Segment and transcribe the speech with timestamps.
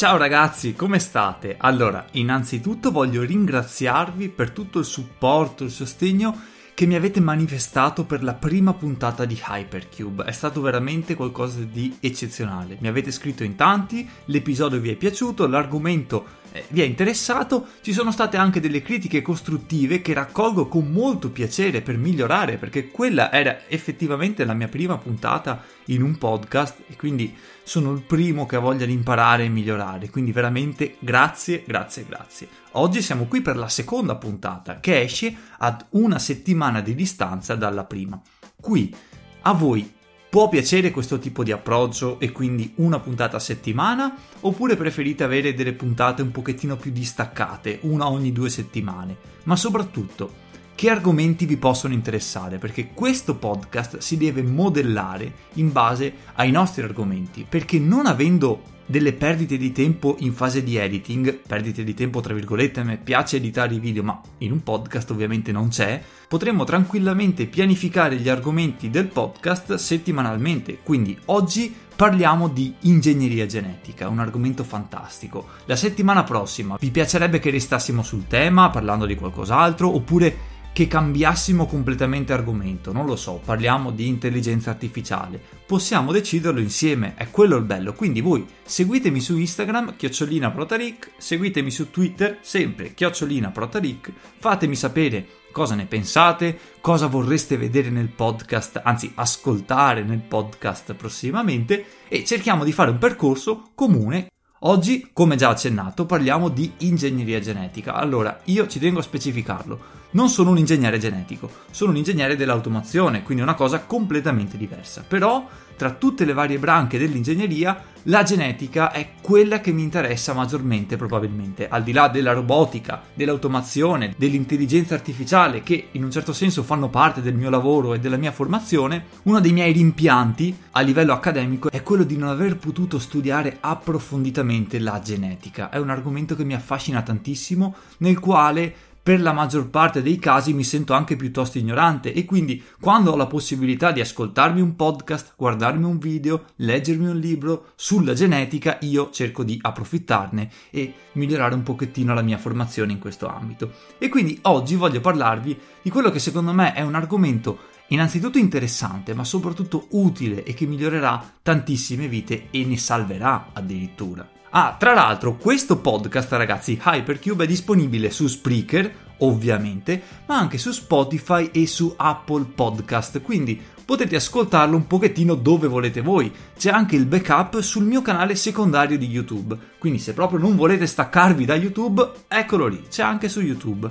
[0.00, 1.56] Ciao ragazzi, come state?
[1.58, 6.40] Allora, innanzitutto voglio ringraziarvi per tutto il supporto, il sostegno
[6.72, 10.24] che mi avete manifestato per la prima puntata di Hypercube.
[10.24, 12.78] È stato veramente qualcosa di eccezionale.
[12.80, 16.38] Mi avete scritto in tanti, l'episodio vi è piaciuto, l'argomento
[16.68, 21.80] vi è interessato, ci sono state anche delle critiche costruttive che raccolgo con molto piacere
[21.80, 27.34] per migliorare, perché quella era effettivamente la mia prima puntata in un podcast e quindi
[27.62, 32.48] sono il primo che ha voglia di imparare e migliorare, quindi veramente grazie, grazie, grazie.
[32.72, 37.84] Oggi siamo qui per la seconda puntata che esce ad una settimana di distanza dalla
[37.84, 38.20] prima.
[38.60, 38.94] Qui
[39.42, 39.98] a voi
[40.30, 44.14] Può piacere questo tipo di approccio e quindi una puntata a settimana?
[44.42, 49.16] Oppure preferite avere delle puntate un pochettino più distaccate, una ogni due settimane?
[49.42, 50.32] Ma soprattutto,
[50.80, 52.56] che argomenti vi possono interessare?
[52.56, 59.12] Perché questo podcast si deve modellare in base ai nostri argomenti, perché non avendo delle
[59.12, 63.36] perdite di tempo in fase di editing, perdite di tempo tra virgolette, a me piace
[63.36, 68.88] editare i video, ma in un podcast ovviamente non c'è, potremmo tranquillamente pianificare gli argomenti
[68.88, 70.78] del podcast settimanalmente.
[70.82, 75.48] Quindi oggi parliamo di ingegneria genetica, un argomento fantastico.
[75.66, 81.66] La settimana prossima vi piacerebbe che restassimo sul tema parlando di qualcos'altro oppure che cambiassimo
[81.66, 87.64] completamente argomento, non lo so, parliamo di intelligenza artificiale, possiamo deciderlo insieme, è quello il
[87.64, 94.76] bello, quindi voi seguitemi su Instagram, chiocciolina protaric, seguitemi su Twitter, sempre chiocciolina protaric, fatemi
[94.76, 102.24] sapere cosa ne pensate, cosa vorreste vedere nel podcast, anzi ascoltare nel podcast prossimamente e
[102.24, 104.28] cerchiamo di fare un percorso comune.
[104.64, 107.94] Oggi, come già accennato, parliamo di ingegneria genetica.
[107.94, 109.99] Allora, io ci tengo a specificarlo.
[110.12, 115.04] Non sono un ingegnere genetico, sono un ingegnere dell'automazione, quindi è una cosa completamente diversa.
[115.06, 120.96] Però, tra tutte le varie branche dell'ingegneria, la genetica è quella che mi interessa maggiormente
[120.96, 126.88] probabilmente, al di là della robotica, dell'automazione, dell'intelligenza artificiale che in un certo senso fanno
[126.88, 131.70] parte del mio lavoro e della mia formazione, uno dei miei rimpianti a livello accademico
[131.70, 135.68] è quello di non aver potuto studiare approfonditamente la genetica.
[135.68, 140.52] È un argomento che mi affascina tantissimo, nel quale per la maggior parte dei casi
[140.52, 145.34] mi sento anche piuttosto ignorante e quindi quando ho la possibilità di ascoltarmi un podcast,
[145.36, 151.62] guardarmi un video, leggermi un libro sulla genetica, io cerco di approfittarne e migliorare un
[151.62, 153.72] pochettino la mia formazione in questo ambito.
[153.98, 157.58] E quindi oggi voglio parlarvi di quello che secondo me è un argomento
[157.88, 164.39] innanzitutto interessante, ma soprattutto utile e che migliorerà tantissime vite e ne salverà addirittura.
[164.52, 170.72] Ah, tra l'altro, questo podcast, ragazzi, Hypercube è disponibile su Spreaker, ovviamente, ma anche su
[170.72, 176.32] Spotify e su Apple Podcast, quindi potete ascoltarlo un pochettino dove volete voi.
[176.58, 180.84] C'è anche il backup sul mio canale secondario di YouTube, quindi se proprio non volete
[180.84, 183.88] staccarvi da YouTube, eccolo lì, c'è anche su YouTube.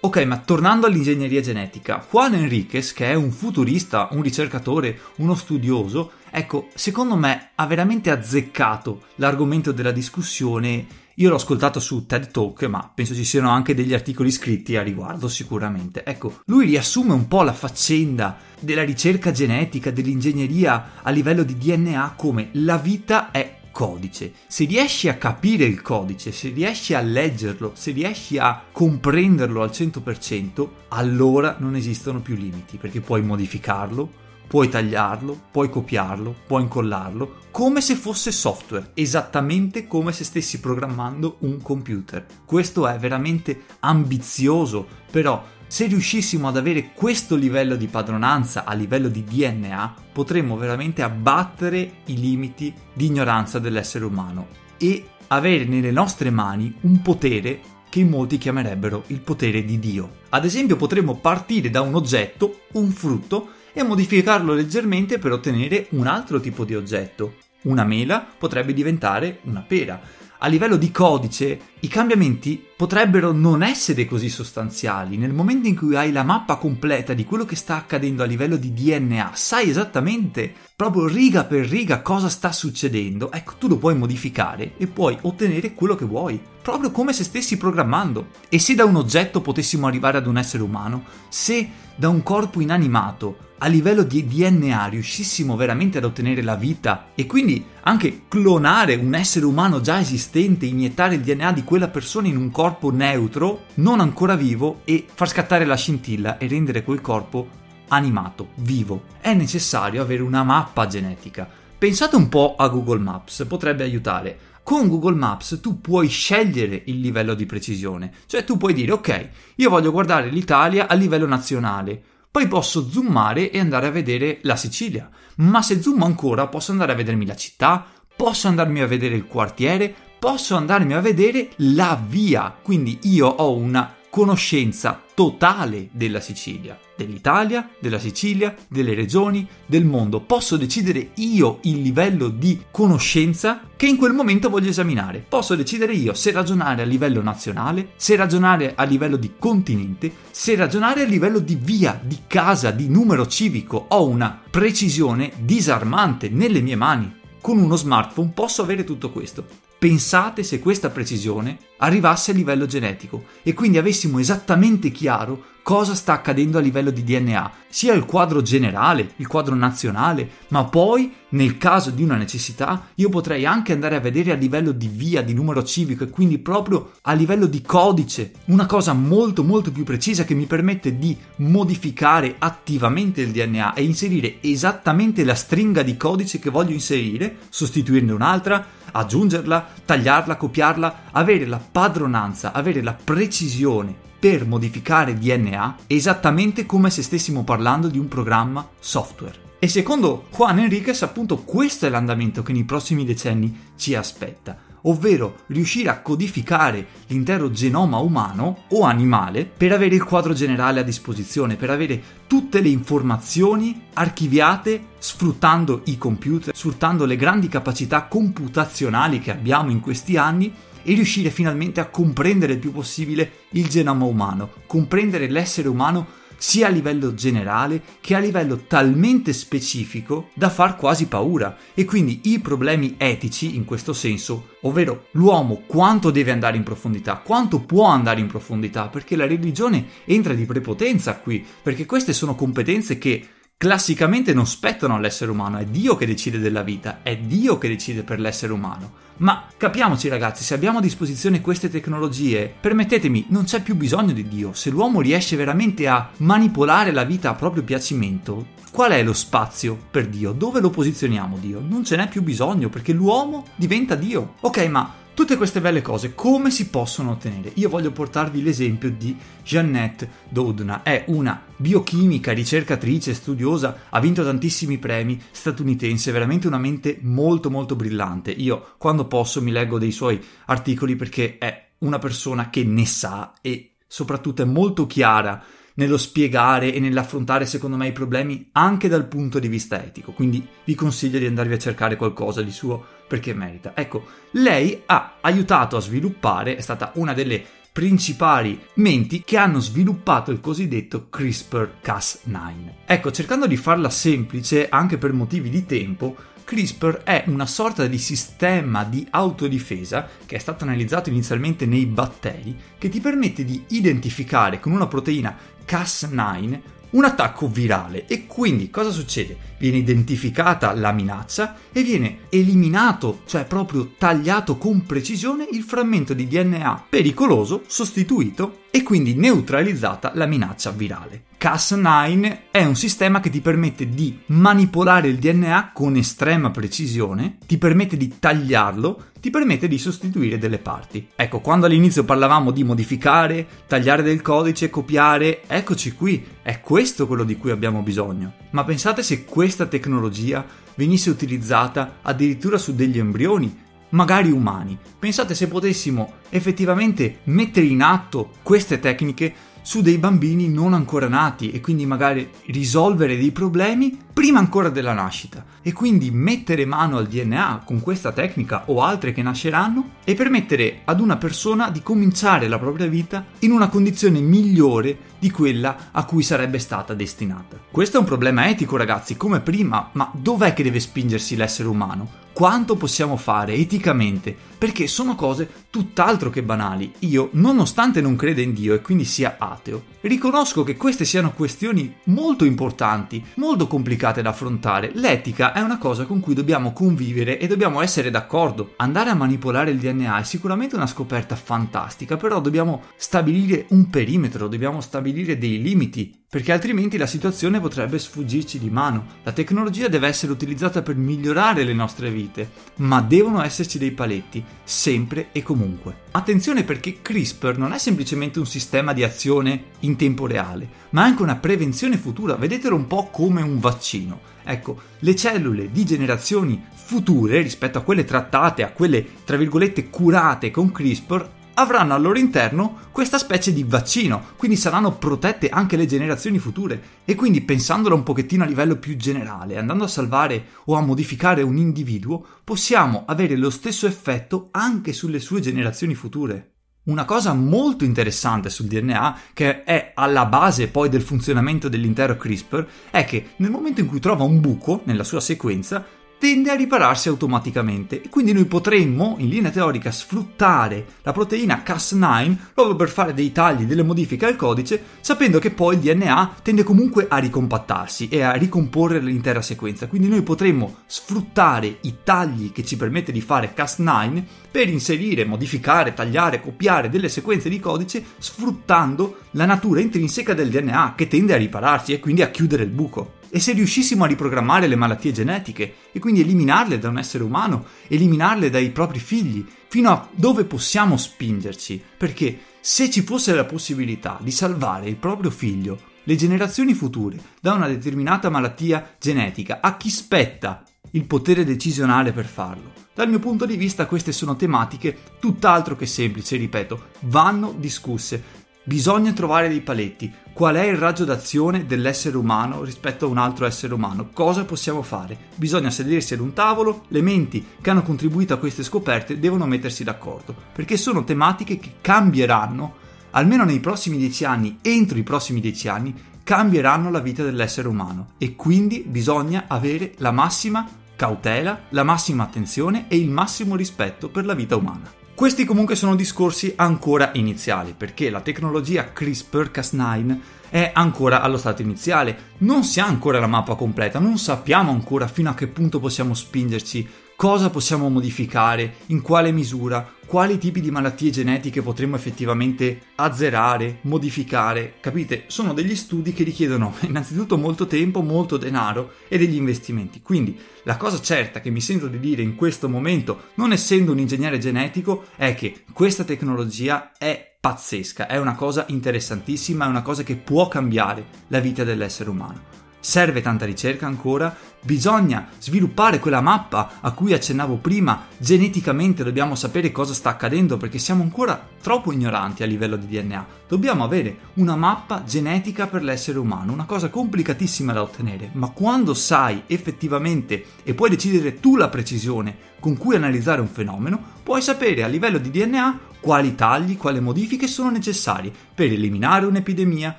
[0.00, 6.12] Ok, ma tornando all'ingegneria genetica, Juan Enriquez, che è un futurista, un ricercatore, uno studioso,
[6.30, 10.86] ecco, secondo me ha veramente azzeccato l'argomento della discussione.
[11.16, 14.82] Io l'ho ascoltato su TED Talk, ma penso ci siano anche degli articoli scritti a
[14.82, 16.02] riguardo, sicuramente.
[16.04, 22.14] Ecco, lui riassume un po' la faccenda della ricerca genetica, dell'ingegneria a livello di DNA
[22.16, 24.32] come la vita è codice.
[24.46, 29.70] Se riesci a capire il codice, se riesci a leggerlo, se riesci a comprenderlo al
[29.70, 37.36] 100%, allora non esistono più limiti, perché puoi modificarlo, puoi tagliarlo, puoi copiarlo, puoi incollarlo,
[37.52, 42.26] come se fosse software, esattamente come se stessi programmando un computer.
[42.44, 49.06] Questo è veramente ambizioso, però se riuscissimo ad avere questo livello di padronanza a livello
[49.06, 56.30] di DNA, potremmo veramente abbattere i limiti di ignoranza dell'essere umano e avere nelle nostre
[56.30, 60.18] mani un potere che molti chiamerebbero il potere di Dio.
[60.30, 66.06] Ad esempio potremmo partire da un oggetto, un frutto, e modificarlo leggermente per ottenere un
[66.06, 67.34] altro tipo di oggetto.
[67.62, 70.00] Una mela potrebbe diventare una pera
[70.42, 75.18] a livello di codice i cambiamenti potrebbero non essere così sostanziali.
[75.18, 78.56] Nel momento in cui hai la mappa completa di quello che sta accadendo a livello
[78.56, 83.94] di DNA, sai esattamente, proprio riga per riga, cosa sta succedendo, ecco, tu lo puoi
[83.94, 88.28] modificare e puoi ottenere quello che vuoi, proprio come se stessi programmando.
[88.48, 92.62] E se da un oggetto potessimo arrivare ad un essere umano, se da un corpo
[92.62, 98.94] inanimato a livello di DNA riuscissimo veramente ad ottenere la vita e quindi anche clonare
[98.94, 103.64] un essere umano già esistente, iniettare il DNA di quella persona in un corpo neutro,
[103.74, 107.48] non ancora vivo e far scattare la scintilla e rendere quel corpo
[107.88, 109.02] animato, vivo.
[109.20, 111.46] È necessario avere una mappa genetica.
[111.76, 114.38] Pensate un po' a Google Maps, potrebbe aiutare.
[114.62, 119.28] Con Google Maps tu puoi scegliere il livello di precisione, cioè tu puoi dire ok,
[119.56, 124.56] io voglio guardare l'Italia a livello nazionale, poi posso zoomare e andare a vedere la
[124.56, 127.84] Sicilia, ma se zoom ancora posso andare a vedermi la città,
[128.16, 133.56] posso andarmi a vedere il quartiere, posso andarmi a vedere la via, quindi io ho
[133.56, 140.20] una conoscenza totale della Sicilia, dell'Italia, della Sicilia, delle regioni, del mondo.
[140.20, 145.24] Posso decidere io il livello di conoscenza che in quel momento voglio esaminare.
[145.26, 150.56] Posso decidere io se ragionare a livello nazionale, se ragionare a livello di continente, se
[150.56, 153.86] ragionare a livello di via, di casa, di numero civico.
[153.88, 157.18] Ho una precisione disarmante nelle mie mani.
[157.40, 159.69] Con uno smartphone posso avere tutto questo.
[159.80, 166.12] Pensate se questa precisione arrivasse a livello genetico e quindi avessimo esattamente chiaro cosa sta
[166.12, 171.58] accadendo a livello di DNA, sia il quadro generale, il quadro nazionale, ma poi nel
[171.58, 175.34] caso di una necessità io potrei anche andare a vedere a livello di via, di
[175.34, 180.24] numero civico e quindi proprio a livello di codice, una cosa molto molto più precisa
[180.24, 186.38] che mi permette di modificare attivamente il DNA e inserire esattamente la stringa di codice
[186.38, 194.46] che voglio inserire, sostituirne un'altra, aggiungerla, tagliarla, copiarla, avere la padronanza, avere la precisione per
[194.46, 199.49] modificare DNA esattamente come se stessimo parlando di un programma software.
[199.62, 205.40] E secondo Juan Enriquez, appunto, questo è l'andamento che nei prossimi decenni ci aspetta, ovvero
[205.48, 211.56] riuscire a codificare l'intero genoma umano o animale per avere il quadro generale a disposizione,
[211.56, 219.30] per avere tutte le informazioni archiviate sfruttando i computer, sfruttando le grandi capacità computazionali che
[219.30, 220.50] abbiamo in questi anni
[220.82, 226.68] e riuscire finalmente a comprendere il più possibile il genoma umano, comprendere l'essere umano sia
[226.68, 231.54] a livello generale che a livello talmente specifico da far quasi paura.
[231.74, 237.16] E quindi i problemi etici in questo senso, ovvero l'uomo quanto deve andare in profondità,
[237.16, 242.34] quanto può andare in profondità, perché la religione entra di prepotenza qui, perché queste sono
[242.34, 243.28] competenze che
[243.60, 248.02] classicamente non spettano all'essere umano, è Dio che decide della vita, è Dio che decide
[248.02, 248.92] per l'essere umano.
[249.18, 254.26] Ma capiamoci ragazzi, se abbiamo a disposizione queste tecnologie, permettetemi, non c'è più bisogno di
[254.26, 254.54] Dio.
[254.54, 259.76] Se l'uomo riesce veramente a manipolare la vita a proprio piacimento, qual è lo spazio
[259.90, 260.32] per Dio?
[260.32, 261.60] Dove lo posizioniamo Dio?
[261.60, 264.36] Non ce n'è più bisogno perché l'uomo diventa Dio.
[264.40, 264.90] Ok, ma
[265.20, 267.52] Tutte queste belle cose come si possono ottenere?
[267.56, 269.14] Io voglio portarvi l'esempio di
[269.44, 277.00] Jeannette Doudna, è una biochimica, ricercatrice, studiosa, ha vinto tantissimi premi, statunitense, veramente una mente
[277.02, 278.30] molto molto brillante.
[278.30, 283.34] Io quando posso mi leggo dei suoi articoli perché è una persona che ne sa
[283.42, 289.06] e soprattutto è molto chiara nello spiegare e nell'affrontare secondo me i problemi anche dal
[289.06, 293.34] punto di vista etico, quindi vi consiglio di andarvi a cercare qualcosa di suo perché
[293.34, 293.72] merita.
[293.74, 300.30] Ecco, lei ha aiutato a sviluppare, è stata una delle principali menti che hanno sviluppato
[300.30, 302.72] il cosiddetto CRISPR-Cas9.
[302.84, 306.16] Ecco, cercando di farla semplice anche per motivi di tempo,
[306.50, 312.56] CRISPR è una sorta di sistema di autodifesa che è stato analizzato inizialmente nei batteri
[312.76, 315.36] che ti permette di identificare con una proteina
[315.70, 319.36] Cas9 un attacco virale e quindi cosa succede?
[319.58, 326.26] Viene identificata la minaccia e viene eliminato, cioè proprio tagliato con precisione il frammento di
[326.26, 331.24] DNA pericoloso sostituito e quindi neutralizzata la minaccia virale.
[331.40, 337.56] Cas9 è un sistema che ti permette di manipolare il DNA con estrema precisione, ti
[337.56, 341.08] permette di tagliarlo, ti permette di sostituire delle parti.
[341.16, 347.24] Ecco, quando all'inizio parlavamo di modificare, tagliare del codice, copiare, eccoci qui, è questo quello
[347.24, 348.34] di cui abbiamo bisogno.
[348.50, 354.76] Ma pensate se questa tecnologia venisse utilizzata addirittura su degli embrioni, magari umani.
[354.98, 361.50] Pensate se potessimo effettivamente mettere in atto queste tecniche su dei bambini non ancora nati
[361.50, 367.06] e quindi magari risolvere dei problemi prima ancora della nascita e quindi mettere mano al
[367.06, 372.48] DNA con questa tecnica o altre che nasceranno e permettere ad una persona di cominciare
[372.48, 377.60] la propria vita in una condizione migliore di quella a cui sarebbe stata destinata.
[377.70, 382.20] Questo è un problema etico ragazzi, come prima, ma dov'è che deve spingersi l'essere umano?
[382.32, 386.90] quanto possiamo fare eticamente, perché sono cose tutt'altro che banali.
[387.00, 391.94] Io, nonostante non creda in Dio e quindi sia ateo, riconosco che queste siano questioni
[392.04, 394.90] molto importanti, molto complicate da affrontare.
[394.94, 398.72] L'etica è una cosa con cui dobbiamo convivere e dobbiamo essere d'accordo.
[398.76, 404.48] Andare a manipolare il DNA è sicuramente una scoperta fantastica, però dobbiamo stabilire un perimetro,
[404.48, 409.04] dobbiamo stabilire stabilire dei limiti perché altrimenti la situazione potrebbe sfuggirci di mano.
[409.24, 414.44] La tecnologia deve essere utilizzata per migliorare le nostre vite, ma devono esserci dei paletti,
[414.62, 416.02] sempre e comunque.
[416.12, 421.22] Attenzione perché CRISPR non è semplicemente un sistema di azione in tempo reale, ma anche
[421.22, 424.20] una prevenzione futura, vedetelo un po' come un vaccino.
[424.44, 430.52] Ecco, le cellule di generazioni future rispetto a quelle trattate, a quelle tra virgolette curate
[430.52, 435.86] con CRISPR, avranno al loro interno questa specie di vaccino, quindi saranno protette anche le
[435.86, 436.80] generazioni future.
[437.04, 441.42] E quindi pensandola un pochettino a livello più generale, andando a salvare o a modificare
[441.42, 446.54] un individuo, possiamo avere lo stesso effetto anche sulle sue generazioni future.
[446.82, 452.66] Una cosa molto interessante sul DNA, che è alla base poi del funzionamento dell'intero CRISPR,
[452.90, 455.84] è che nel momento in cui trova un buco nella sua sequenza,
[456.20, 462.36] tende a ripararsi automaticamente e quindi noi potremmo in linea teorica sfruttare la proteina Cas9
[462.52, 466.62] proprio per fare dei tagli, delle modifiche al codice, sapendo che poi il DNA tende
[466.62, 469.86] comunque a ricompattarsi e a ricomporre l'intera sequenza.
[469.86, 475.94] Quindi noi potremmo sfruttare i tagli che ci permette di fare Cas9 per inserire, modificare,
[475.94, 481.38] tagliare, copiare delle sequenze di codice sfruttando la natura intrinseca del DNA che tende a
[481.38, 483.19] ripararsi e quindi a chiudere il buco.
[483.32, 487.64] E se riuscissimo a riprogrammare le malattie genetiche e quindi eliminarle da un essere umano,
[487.86, 491.80] eliminarle dai propri figli, fino a dove possiamo spingerci?
[491.96, 497.52] Perché se ci fosse la possibilità di salvare il proprio figlio, le generazioni future, da
[497.52, 502.72] una determinata malattia genetica, a chi spetta il potere decisionale per farlo?
[502.92, 508.38] Dal mio punto di vista queste sono tematiche tutt'altro che semplici, ripeto, vanno discusse.
[508.64, 510.12] Bisogna trovare dei paletti.
[510.40, 514.08] Qual è il raggio d'azione dell'essere umano rispetto a un altro essere umano?
[514.10, 515.14] Cosa possiamo fare?
[515.34, 519.84] Bisogna sedersi ad un tavolo, le menti che hanno contribuito a queste scoperte devono mettersi
[519.84, 522.74] d'accordo, perché sono tematiche che cambieranno,
[523.10, 525.94] almeno nei prossimi dieci anni, entro i prossimi dieci anni,
[526.24, 530.66] cambieranno la vita dell'essere umano e quindi bisogna avere la massima
[530.96, 534.99] cautela, la massima attenzione e il massimo rispetto per la vita umana.
[535.20, 542.32] Questi comunque sono discorsi ancora iniziali, perché la tecnologia CRISPR-Cas9 è ancora allo stato iniziale,
[542.38, 546.14] non si ha ancora la mappa completa, non sappiamo ancora fino a che punto possiamo
[546.14, 546.88] spingerci
[547.20, 554.76] cosa possiamo modificare, in quale misura, quali tipi di malattie genetiche potremmo effettivamente azzerare, modificare.
[554.80, 555.24] Capite?
[555.26, 560.00] Sono degli studi che richiedono innanzitutto molto tempo, molto denaro e degli investimenti.
[560.00, 563.98] Quindi la cosa certa che mi sento di dire in questo momento, non essendo un
[563.98, 570.02] ingegnere genetico, è che questa tecnologia è pazzesca, è una cosa interessantissima, è una cosa
[570.02, 572.60] che può cambiare la vita dell'essere umano.
[572.80, 579.70] Serve tanta ricerca ancora, bisogna sviluppare quella mappa a cui accennavo prima, geneticamente dobbiamo sapere
[579.70, 583.26] cosa sta accadendo perché siamo ancora troppo ignoranti a livello di DNA.
[583.46, 588.94] Dobbiamo avere una mappa genetica per l'essere umano, una cosa complicatissima da ottenere, ma quando
[588.94, 594.84] sai effettivamente e puoi decidere tu la precisione con cui analizzare un fenomeno, puoi sapere
[594.84, 599.94] a livello di DNA quali tagli, quali modifiche sono necessari per eliminare un'epidemia,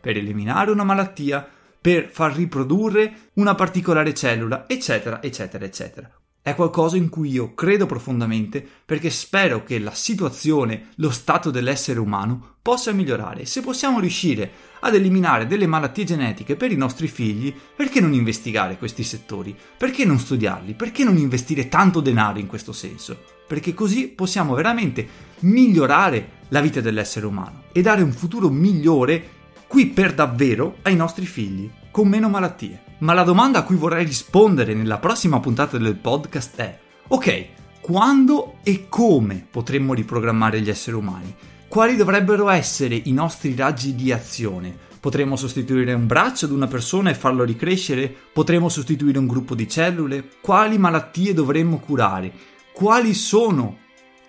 [0.00, 1.46] per eliminare una malattia,
[1.82, 6.10] per far riprodurre una particolare cellula, eccetera, eccetera, eccetera.
[6.40, 12.00] È qualcosa in cui io credo profondamente perché spero che la situazione, lo stato dell'essere
[12.00, 13.46] umano possa migliorare.
[13.46, 18.76] Se possiamo riuscire ad eliminare delle malattie genetiche per i nostri figli, perché non investigare
[18.76, 19.56] questi settori?
[19.76, 20.74] Perché non studiarli?
[20.74, 23.22] Perché non investire tanto denaro in questo senso?
[23.46, 25.06] Perché così possiamo veramente
[25.40, 29.40] migliorare la vita dell'essere umano e dare un futuro migliore
[29.72, 32.82] qui per davvero ai nostri figli, con meno malattie.
[32.98, 37.46] Ma la domanda a cui vorrei rispondere nella prossima puntata del podcast è, ok,
[37.80, 41.34] quando e come potremmo riprogrammare gli esseri umani?
[41.68, 44.76] Quali dovrebbero essere i nostri raggi di azione?
[45.00, 48.14] Potremmo sostituire un braccio ad una persona e farlo ricrescere?
[48.30, 50.32] Potremmo sostituire un gruppo di cellule?
[50.42, 52.30] Quali malattie dovremmo curare?
[52.74, 53.78] Quali sono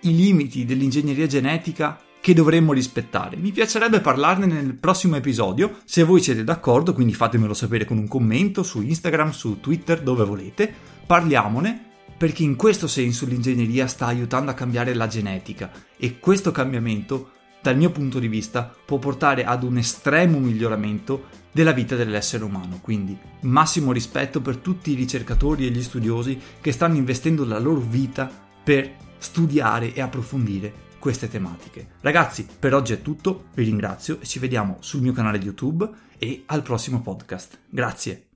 [0.00, 3.36] i limiti dell'ingegneria genetica che dovremmo rispettare.
[3.36, 8.08] Mi piacerebbe parlarne nel prossimo episodio, se voi siete d'accordo, quindi fatemelo sapere con un
[8.08, 10.72] commento su Instagram, su Twitter, dove volete.
[11.04, 17.32] Parliamone perché in questo senso l'ingegneria sta aiutando a cambiare la genetica e questo cambiamento,
[17.60, 22.78] dal mio punto di vista, può portare ad un estremo miglioramento della vita dell'essere umano.
[22.80, 27.80] Quindi massimo rispetto per tutti i ricercatori e gli studiosi che stanno investendo la loro
[27.80, 28.30] vita
[28.64, 31.88] per studiare e approfondire queste tematiche.
[32.00, 36.44] Ragazzi, per oggi è tutto, vi ringrazio e ci vediamo sul mio canale YouTube e
[36.46, 37.58] al prossimo podcast.
[37.68, 38.28] Grazie.